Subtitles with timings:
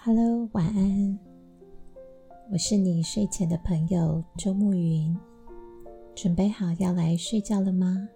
[0.00, 1.18] Hello，晚安。
[2.52, 5.18] 我是你睡前的朋友周慕云，
[6.14, 8.08] 准备好要来睡觉了吗？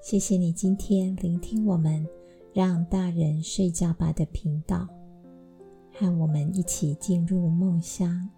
[0.00, 2.06] 谢谢你今天聆听我们
[2.54, 4.86] “让大人睡觉吧”的频道，
[5.92, 8.30] 和我们一起进入梦乡。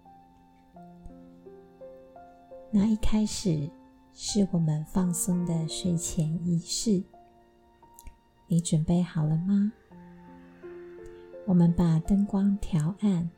[2.71, 3.69] 那一开始
[4.11, 7.03] 是我们放松的睡前仪式，
[8.47, 9.71] 你准备好了吗？
[11.47, 13.29] 我们把灯光调暗，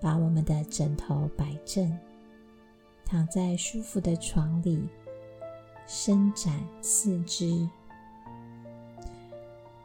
[0.00, 1.98] 把我们的枕头摆正，
[3.04, 4.88] 躺在舒服的床里，
[5.88, 7.68] 伸展四肢。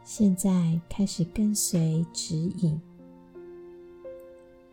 [0.04, 2.80] 现在开始跟随指引，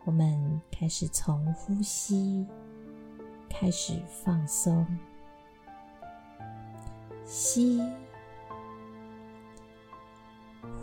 [0.03, 2.45] 我们开始从呼吸
[3.49, 4.85] 开始放松，
[7.25, 7.81] 吸，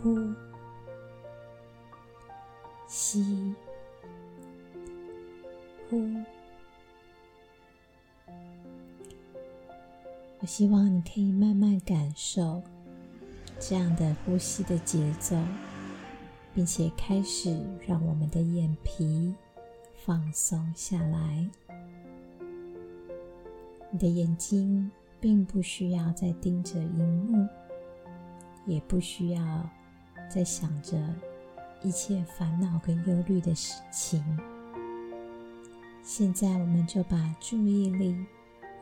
[0.03, 0.50] 呼。
[2.91, 3.55] 吸，
[5.89, 6.13] 呼。
[10.39, 12.61] 我希望你可以慢慢感受
[13.57, 15.37] 这样的呼吸的节奏，
[16.53, 19.33] 并且开始让我们的眼皮
[20.03, 21.49] 放松下来。
[23.89, 27.47] 你的眼睛并不需要再盯着荧幕，
[28.65, 29.69] 也不需要
[30.29, 30.97] 再想着。
[31.83, 34.23] 一切烦恼跟忧虑的事情，
[36.03, 38.23] 现在我们就把注意力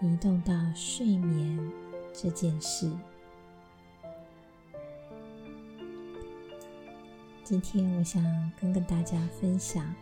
[0.02, 1.72] 移动到睡眠
[2.14, 2.91] 这件事。
[7.41, 8.22] 今天我想
[8.59, 9.95] 跟跟大家分享，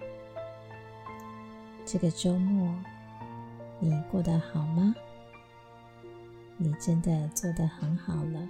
[1.86, 2.76] 这个周末
[3.80, 4.96] 你过得好吗？
[6.58, 8.50] 你真的做得很好了。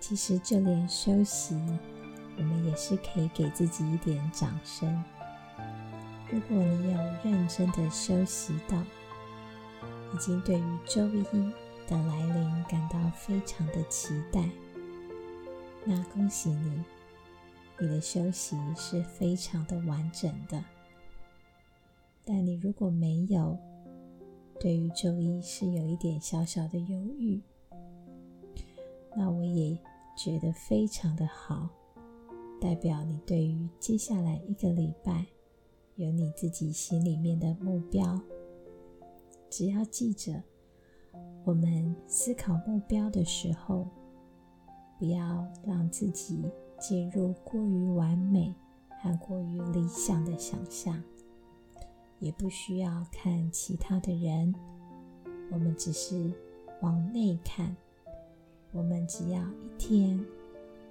[0.00, 1.60] 其实就连休息。
[2.36, 5.02] 我们也是可以给自己一点掌声。
[6.30, 8.82] 如果你有认真的休息到，
[10.12, 11.22] 已经对于周一
[11.86, 14.48] 的来临感到非常的期待，
[15.84, 16.82] 那恭喜你，
[17.78, 20.64] 你的休息是非常的完整的。
[22.24, 23.56] 但你如果没有，
[24.58, 27.40] 对于周一是有一点小小的犹豫，
[29.14, 29.78] 那我也
[30.16, 31.68] 觉得非常的好。
[32.64, 35.26] 代表你对于接下来一个礼拜
[35.96, 38.18] 有你自己心里面的目标。
[39.50, 40.42] 只要记着，
[41.44, 43.86] 我们思考目标的时候，
[44.98, 46.42] 不要让自己
[46.78, 48.54] 进入过于完美
[49.02, 51.02] 和过于理想的想象，
[52.18, 54.54] 也不需要看其他的人，
[55.52, 56.32] 我们只是
[56.80, 57.76] 往内看。
[58.72, 60.18] 我们只要一天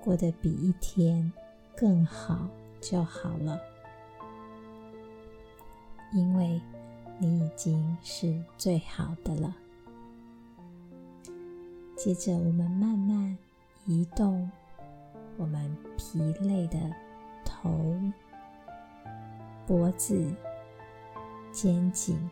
[0.04, 1.34] 过得比一天
[1.76, 2.48] 更好
[2.80, 3.60] 就好了，
[6.14, 6.62] 因为
[7.18, 9.56] 你已经是最好的了。
[11.98, 13.38] 接着，我们慢慢
[13.86, 14.50] 移动
[15.38, 16.78] 我们疲累的
[17.44, 17.96] 头、
[19.66, 20.32] 脖子、
[21.52, 22.30] 肩颈，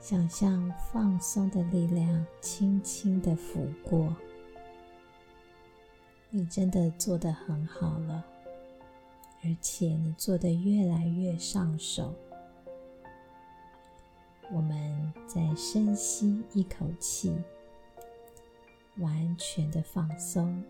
[0.00, 4.14] 想象放松的力量轻轻的抚过。
[6.36, 8.22] 你真的做得很好了，
[9.42, 12.14] 而且你做得越来越上手。
[14.52, 17.34] 我们再深吸一口气，
[18.98, 20.62] 完全的放松。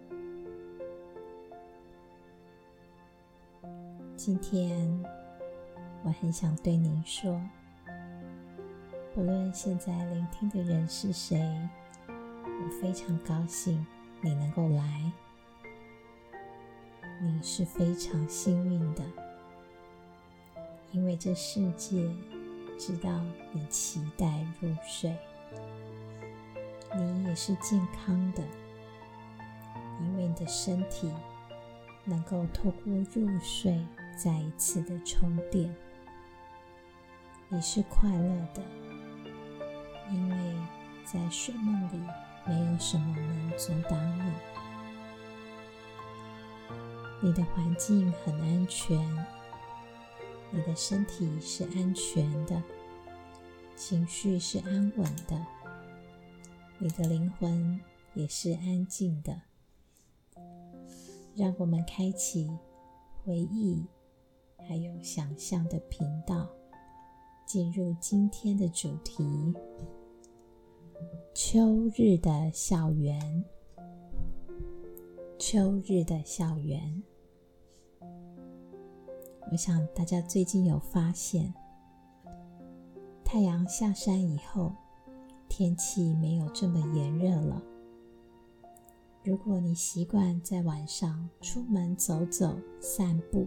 [4.14, 5.04] 今天
[6.04, 7.42] 我很想对您说，
[9.12, 11.44] 不论现在聆听的人是谁，
[12.06, 13.84] 我非常高兴
[14.20, 15.10] 你能够来。
[17.20, 19.02] 你是非常幸运的，
[20.92, 22.06] 因为这世界
[22.78, 23.10] 知道
[23.52, 25.16] 你期待入睡。
[26.94, 28.42] 你也是健康的，
[30.00, 31.10] 因为你的身体
[32.04, 33.84] 能够透过入睡
[34.16, 35.74] 再一次的充电。
[37.48, 38.62] 你是快乐的，
[40.10, 40.56] 因为
[41.04, 42.00] 在睡梦里
[42.46, 44.55] 没有什么能阻挡你。
[47.26, 48.96] 你的环境很安全，
[50.52, 52.62] 你的身体是安全的，
[53.74, 55.44] 情绪是安稳的，
[56.78, 57.80] 你的灵魂
[58.14, 59.42] 也是安静的。
[61.34, 62.48] 让我们开启
[63.24, 63.84] 回忆
[64.68, 66.48] 还有想象的频道，
[67.44, 69.52] 进入今天的主题：
[71.34, 73.44] 秋日的校园。
[75.40, 77.02] 秋日的校园。
[79.52, 81.54] 我想大家最近有发现，
[83.24, 84.72] 太阳下山以后，
[85.48, 87.62] 天气没有这么炎热了。
[89.22, 93.46] 如果你习惯在晚上出门走走、散步，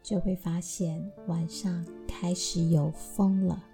[0.00, 3.64] 就会发现晚上开始有风了，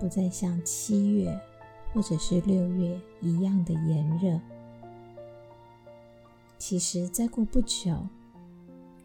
[0.00, 1.38] 不再像七月
[1.92, 4.40] 或者是六月一样的炎热。
[6.56, 7.94] 其实再过不久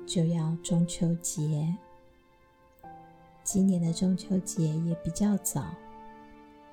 [0.09, 1.77] 就要中秋节，
[3.43, 5.63] 今年的中秋节也比较早，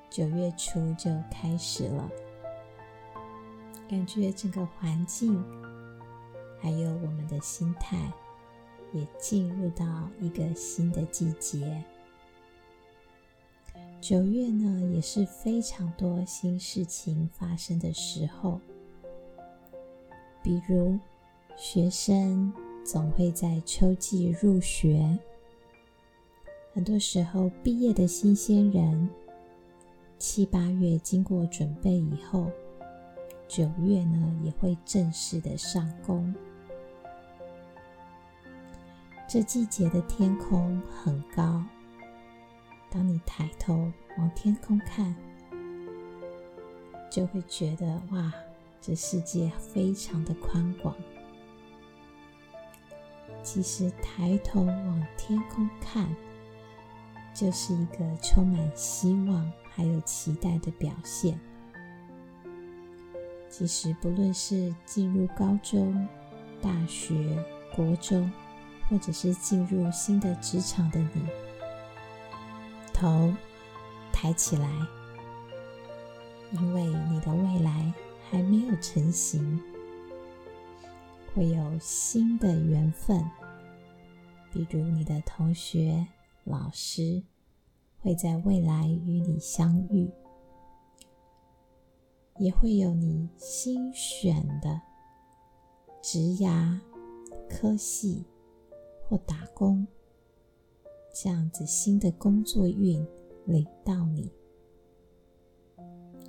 [0.09, 2.09] 九月初就开始了。
[3.87, 5.39] 感觉整个环境
[6.59, 8.11] 还有我们的心态。
[8.93, 11.83] 也进入到一个新的季节。
[13.99, 18.61] 九月呢，也是非常多新事情发生的时候。
[20.41, 20.97] 比如，
[21.57, 22.51] 学生
[22.87, 25.19] 总会在秋季入学。
[26.73, 29.09] 很多时候，毕业的新鲜人，
[30.17, 32.49] 七八月经过准备以后，
[33.45, 36.33] 九月呢，也会正式的上工。
[39.27, 41.61] 这季节的天空很高，
[42.89, 45.13] 当你抬头往天空看，
[47.11, 48.33] 就会觉得哇，
[48.79, 50.95] 这世界非常的宽广。
[53.49, 56.13] 其实抬头往天空看，
[57.33, 61.39] 就是一个充满希望还有期待的表现。
[63.49, 66.05] 其实不论是进入高中、
[66.61, 67.41] 大学、
[67.73, 68.29] 国中，
[68.89, 71.25] 或者是进入新的职场的你，
[72.93, 73.33] 头
[74.11, 74.69] 抬起来，
[76.51, 77.93] 因为你的未来
[78.29, 79.63] 还没有成型，
[81.33, 83.23] 会有新的缘分，
[84.51, 86.07] 比如你的同学、
[86.43, 87.23] 老师
[87.99, 90.09] 会在未来与你相遇，
[92.37, 94.81] 也会有你新选的
[96.01, 96.79] 职涯
[97.49, 98.25] 科系。
[99.09, 99.87] 或打工，
[101.15, 103.07] 这样子新的工作运
[103.45, 104.29] 领到你，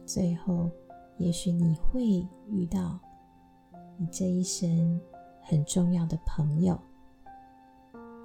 [0.07, 0.71] 最后
[1.17, 3.01] 也许你会遇到
[3.97, 5.01] 你这一生
[5.43, 6.81] 很重要的朋友，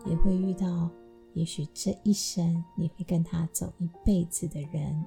[0.06, 0.90] 也会遇到
[1.34, 5.04] 也许这一生你会跟他走一辈子的人，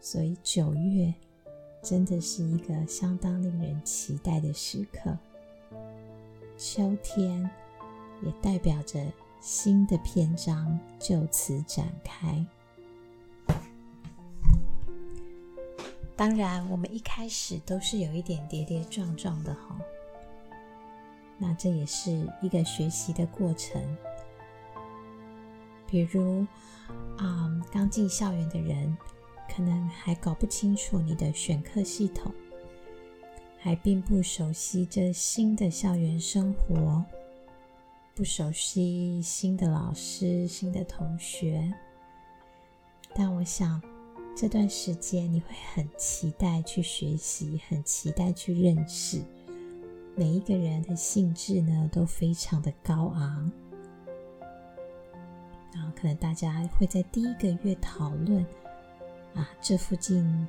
[0.00, 1.12] 所以九月
[1.82, 5.16] 真的是一个相当令人期待的时刻。
[6.56, 7.50] 秋天
[8.22, 9.04] 也代表着
[9.40, 12.46] 新的篇章就此展开。
[16.14, 19.80] 当然，我们一开始都是有一点跌跌撞撞的哈。
[21.42, 23.82] 那这也是一个学习的过程。
[25.88, 26.42] 比如，
[27.18, 28.96] 啊、嗯，刚进校园的人
[29.52, 32.32] 可能还搞不清楚你的选课系统。
[33.58, 37.04] 还并不熟悉这新的校园生活，
[38.14, 41.72] 不熟悉新的老师、新的同学。
[43.14, 43.82] 但我想，
[44.36, 49.22] 这段时间你会很期待去学习，很期待去认识。
[50.14, 53.50] 每一个人的兴致呢，都非常的高昂。
[55.74, 58.44] 然后，可能大家会在第一个月讨论
[59.34, 60.46] 啊，这附近。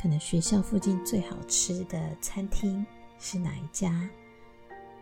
[0.00, 2.84] 可能学校附近最好吃的餐厅
[3.20, 3.88] 是哪一家？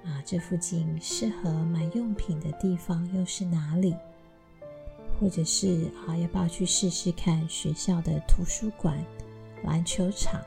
[0.05, 3.97] 啊，这附近适合买用品的地方又是哪里？
[5.19, 9.03] 或者是啊，要不要去试试看学校的图书馆、
[9.65, 10.39] 篮球场？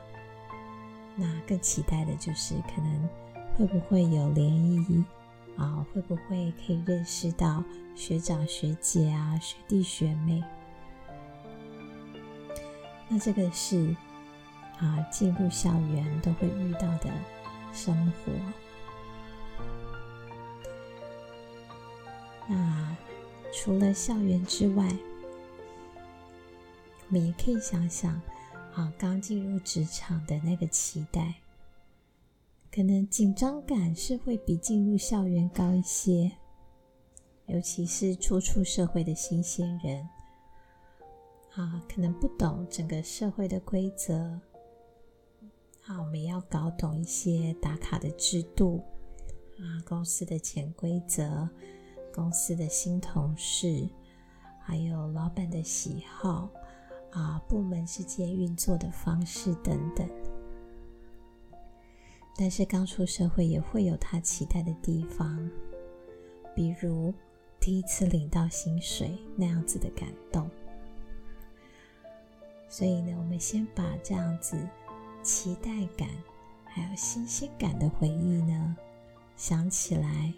[1.16, 3.08] 那更期待的就是可能
[3.56, 5.04] 会不会有联谊
[5.56, 5.86] 啊？
[5.92, 7.62] 会不会可以认识到
[7.94, 10.42] 学长学姐啊、学弟学妹？
[13.08, 13.94] 那这个是。
[14.80, 17.08] 啊，进入校园都会遇到的
[17.72, 18.32] 生活。
[22.48, 22.96] 那
[23.52, 24.84] 除了校园之外，
[27.06, 28.20] 我们也可以想想，
[28.74, 31.34] 啊，刚进入职场的那个期待，
[32.74, 36.28] 可能紧张感是会比进入校园高一些，
[37.46, 40.08] 尤其是初出社会的新鲜人，
[41.54, 44.40] 啊，可能不懂整个社会的规则。
[45.82, 48.82] 好，我们要搞懂一些打卡的制度
[49.56, 51.48] 啊，公司的潜规则，
[52.12, 53.88] 公司的新同事，
[54.58, 56.50] 还有老板的喜好
[57.12, 60.10] 啊，部门之间运作的方式等等。
[62.36, 65.50] 但是刚出社会也会有他期待的地方，
[66.54, 67.14] 比如
[67.60, 70.50] 第一次领到薪水那样子的感动。
[72.68, 74.58] 所以呢，我们先把这样子
[75.22, 76.08] 期待感
[76.64, 78.76] 还有新鲜感的回忆呢，
[79.36, 80.32] 想起来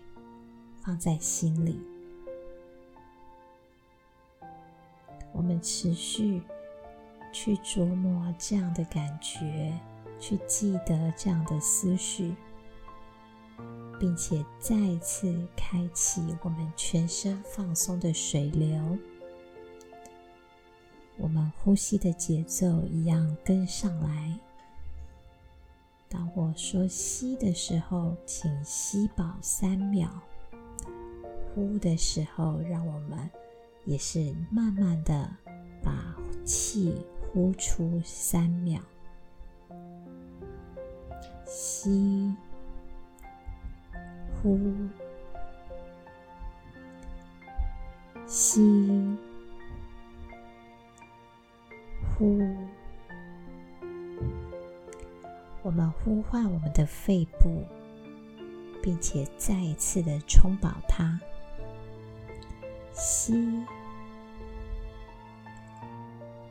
[0.82, 1.80] 放在心里。
[5.32, 6.42] 我们持续
[7.32, 9.72] 去琢磨这样的感觉，
[10.18, 12.34] 去记得这样的思绪，
[13.98, 18.98] 并且再次开启我们全身放松的水流。
[21.16, 24.38] 我们呼吸的节奏一样跟上来。
[26.08, 30.08] 当我说吸的时候，请吸饱三秒；
[31.54, 33.30] 呼的时候，让我们。
[33.86, 35.30] 也是慢慢的
[35.80, 36.92] 把气
[37.32, 38.80] 呼出三秒，
[41.46, 42.34] 吸、
[44.42, 44.58] 呼、
[48.26, 49.16] 吸、
[52.18, 52.40] 呼。
[55.62, 57.64] 我们呼唤我们的肺部，
[58.82, 61.20] 并且再一次的充饱它。
[62.92, 63.64] 吸，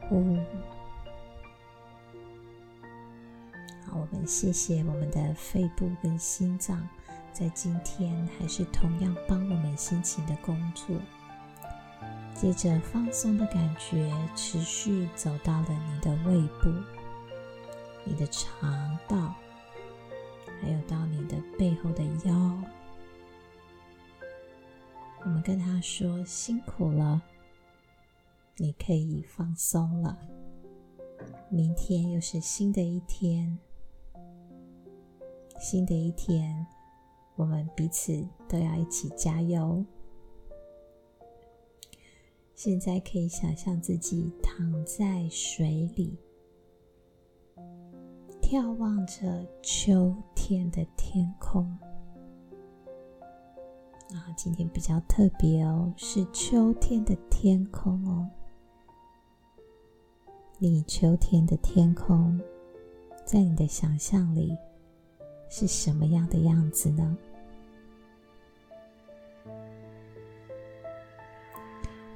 [0.07, 0.37] 呼，
[3.93, 6.87] 我们谢谢我们的肺部跟心脏，
[7.31, 10.95] 在今天还是同样帮我们辛勤的工作。
[12.33, 16.69] 接着，放松的感觉持续走到了你的胃部、
[18.03, 19.33] 你的肠道，
[20.61, 22.63] 还有到你的背后的腰。
[25.21, 27.21] 我们跟他说：“辛苦了，
[28.57, 30.17] 你可以放松了。
[31.49, 33.57] 明天又是新的一天，
[35.67, 36.63] 新的一天，
[37.35, 39.83] 我们彼此都要一起加油。
[42.53, 46.19] 现在可以想象自己躺在水里，
[48.43, 51.63] 眺望着秋天的天空。”
[54.13, 58.29] 啊，今天比较特别哦，是秋天的天空哦。
[60.59, 62.39] 你秋天的天空，
[63.25, 64.55] 在你的想象里
[65.49, 67.17] 是什么样的样子呢？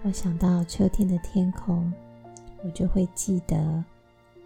[0.04, 1.94] 我想到秋天的天空，
[2.64, 3.58] 我就会记得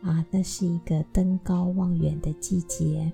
[0.02, 3.12] 啊，那是一个登高望远的季节。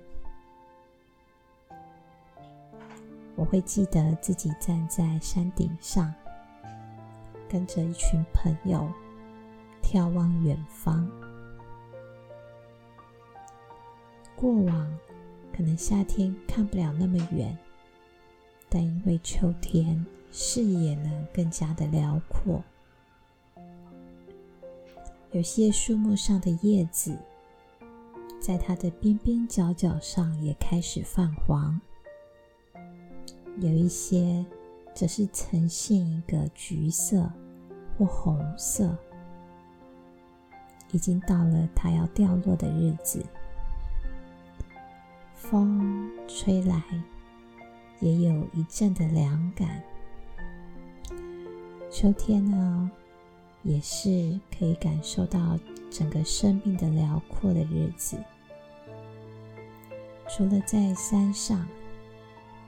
[3.35, 6.13] 我会记得自己站在山顶上，
[7.47, 8.89] 跟着一群朋友
[9.81, 11.09] 眺望远方。
[14.35, 14.99] 过往
[15.59, 17.57] 可能夏天看不了那么远，
[18.69, 22.63] 但因为秋天视野呢更加的辽阔，
[25.33, 27.13] 有些树木上的叶子，
[28.39, 31.77] 在它的边边角角上也开始泛黄。
[33.57, 34.45] 有一些
[34.93, 37.29] 则是呈现一个橘色
[37.97, 38.95] 或红色，
[40.93, 43.21] 已经到了它要掉落的日子。
[45.49, 46.79] 风吹来，
[47.99, 49.81] 也有一阵的凉感。
[51.89, 52.91] 秋天呢，
[53.63, 55.57] 也是可以感受到
[55.89, 58.15] 整个生命的辽阔的日子。
[60.27, 61.67] 除了在山上。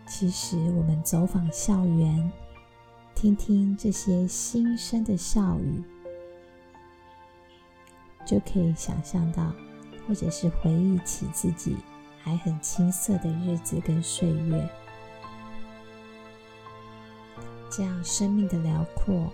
[0.07, 2.31] 其实，我们走访校园，
[3.15, 5.81] 听听这些新生的笑语，
[8.25, 9.53] 就可以想象到，
[10.05, 11.77] 或者是回忆起自己
[12.23, 14.69] 还很青涩的日子跟岁月。
[17.69, 19.31] 这样，生命的辽阔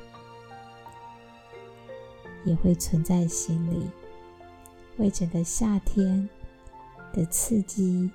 [2.45, 3.89] 也会存在心里，
[4.97, 6.29] 为整个夏天
[7.13, 8.09] 的刺激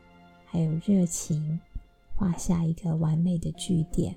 [0.45, 1.61] 还有热情。
[2.15, 4.15] 画下一个完美的句点。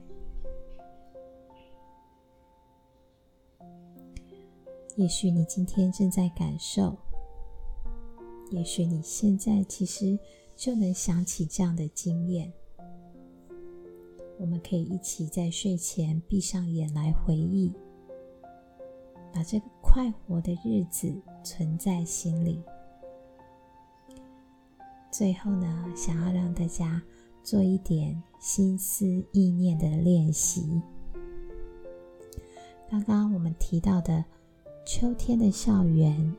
[4.96, 6.96] 也许你今天正在感受，
[8.52, 10.20] 也许你现在其实
[10.56, 12.52] 就能想起这样的经验。
[14.40, 17.72] 我们可以一起在睡前闭上眼来回忆，
[19.34, 22.62] 把这个快活的日子存在心里。
[25.12, 27.02] 最后呢，想要让大家。
[27.46, 30.82] 做一点心思意念的练习。
[32.90, 34.26] 刚刚我们提到的
[34.84, 36.36] 秋天的校园，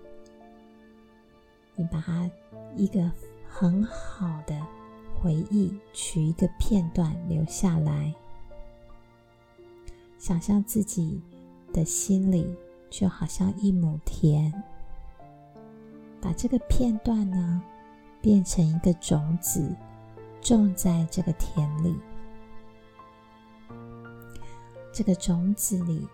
[1.76, 2.28] 你把它
[2.74, 3.08] 一个
[3.58, 4.54] 很好的
[5.18, 8.14] 回忆取一个片段留下来，
[10.18, 11.22] 想象自己
[11.72, 12.54] 的心里
[12.90, 14.52] 就好像一亩田，
[16.20, 17.62] 把这个片段呢
[18.20, 19.74] 变成一个种子，
[20.42, 21.96] 种在这个田里。
[24.92, 26.06] 这个种子里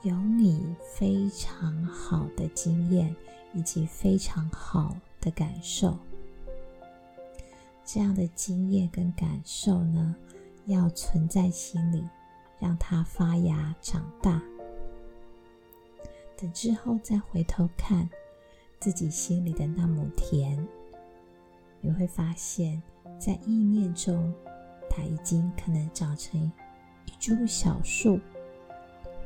[0.00, 3.14] 有你非常好的经验
[3.52, 5.94] 以及非常好的感受。
[7.92, 10.14] 这样的经验跟感受呢，
[10.66, 12.06] 要存在心里，
[12.60, 14.40] 让它发芽长大。
[16.36, 18.08] 等之后再回头看
[18.78, 20.64] 自己心里的那亩田，
[21.80, 22.80] 你会发现
[23.18, 24.32] 在意念中，
[24.88, 26.40] 它已经可能长成
[27.06, 28.20] 一株小树，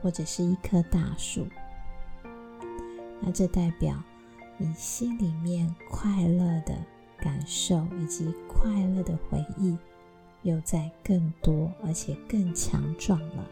[0.01, 1.47] 或者是一棵大树。
[3.21, 4.03] 那这代表
[4.57, 6.75] 你心里面快乐的。
[7.19, 9.77] 感受以及快乐的回忆，
[10.43, 13.47] 又在更多而且更强壮了。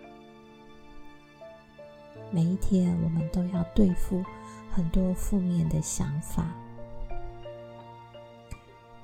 [2.30, 4.24] 每一天，我们都要对付
[4.70, 6.46] 很多负面的想法。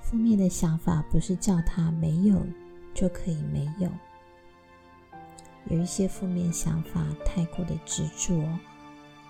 [0.00, 2.42] 负面的想法不是叫它没有
[2.94, 3.90] 就可以没有。
[5.66, 8.42] 有一些负面想法太过的执着，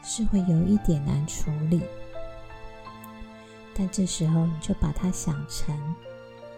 [0.04, 1.82] 是会有一点难处理。
[3.78, 5.94] 但这时候，你就把它想成，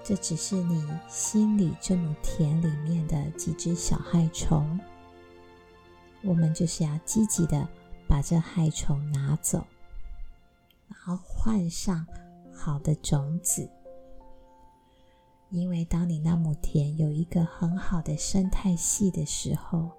[0.03, 4.81] 这只是你心里这亩田里面的几只小害虫。
[6.23, 7.69] 我们就是要积极的
[8.09, 9.63] 把这害虫拿走，
[10.89, 12.07] 然后换上
[12.55, 13.71] 好的种子。
[15.51, 19.91] 因为当你那亩田有一个很好的生态系的时候，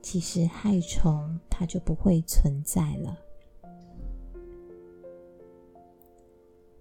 [0.00, 3.18] 其实害虫它就不会存在了。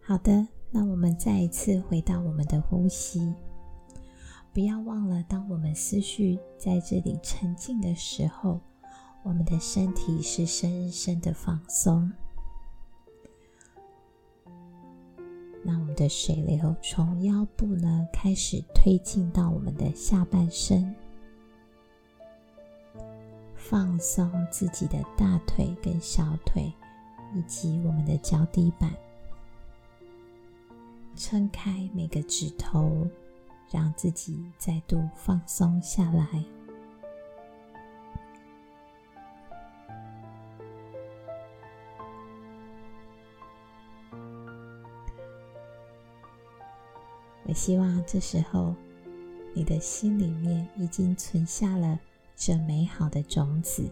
[0.05, 3.33] 好的，那我们再一次回到我们的呼吸，
[4.51, 8.59] 不要忘了，当我们思绪在这里沉静的时候，
[9.24, 12.11] 我们的身体是深深的放松。
[15.63, 20.94] 那我们的水流从腰部呢开始推进到我们的下半身，
[23.55, 26.74] 放松自己的大腿跟小腿，
[27.33, 28.94] 以及我们的脚底板。
[31.15, 33.07] 撑开每个指头，
[33.71, 36.27] 让自己再度放松下来。
[47.45, 48.73] 我希望这时候
[49.53, 51.99] 你的心里面已经存下了
[52.35, 53.87] 这美好的种子，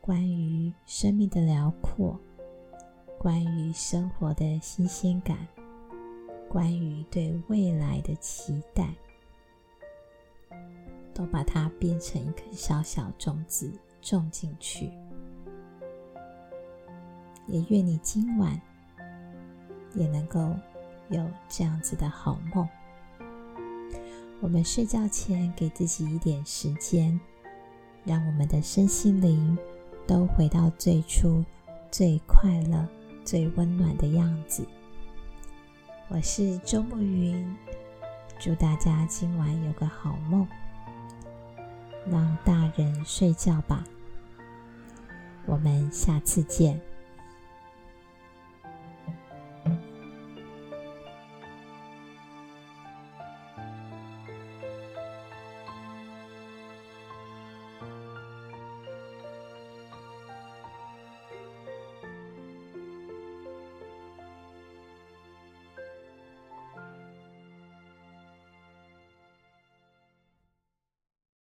[0.00, 2.18] 关于生命的辽阔，
[3.24, 5.38] 关于生活的新鲜感。
[6.46, 8.86] 关于对未来的期待，
[11.14, 14.90] 都把它变成一颗小小种子种进去。
[17.46, 18.60] 也愿你今晚
[19.94, 20.54] 也能够
[21.08, 22.68] 有这样子的好梦。
[24.42, 27.18] 我们睡觉前给自己一点时间，
[28.04, 29.56] 让我们的身心灵
[30.06, 31.42] 都回到最初、
[31.90, 32.86] 最快乐、
[33.24, 34.66] 最温暖的样子。
[36.08, 37.56] 我是周慕云，
[38.38, 40.46] 祝大家今晚有个好梦。
[42.06, 43.82] 让大人睡觉吧，
[45.46, 46.78] 我们下次见。